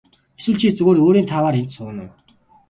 [0.37, 2.11] Эсвэл чи зүгээр өөрийн тааваар энд сууна уу.